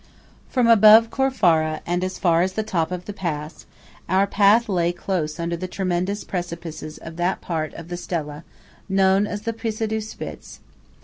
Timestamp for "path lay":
4.25-4.91